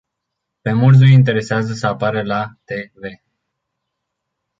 Pe 0.61 0.71
mulți 0.73 0.99
nu 0.99 1.05
îi 1.05 1.13
interesează 1.13 1.73
să 1.73 1.87
apară 1.87 2.21
la 2.23 2.47
te 2.63 2.91
ve. 2.93 3.21